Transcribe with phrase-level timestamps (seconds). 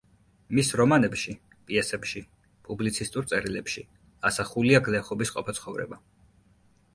[0.59, 1.33] მის რომანებში,
[1.67, 2.23] პიესებში,
[2.69, 3.85] პუბლიცისტურ წერილებში
[4.31, 6.01] ასახულია გლეხობის ყოფა-ცხოვრება.